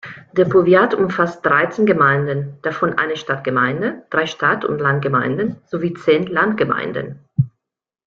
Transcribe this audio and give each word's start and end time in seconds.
Der 0.35 0.45
Powiat 0.45 0.95
umfasst 0.95 1.45
dreizehn 1.45 1.85
Gemeinden, 1.85 2.57
davon 2.63 2.93
eine 2.97 3.15
Stadtgemeinde, 3.15 4.07
drei 4.09 4.25
Stadt-und-Land-Gemeinden 4.25 5.61
sowie 5.67 5.93
zehn 5.93 6.25
Landgemeinden. 6.25 7.19